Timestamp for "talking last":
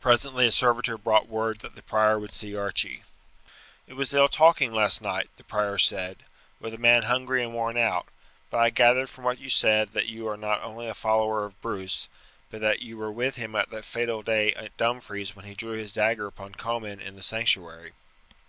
4.28-5.02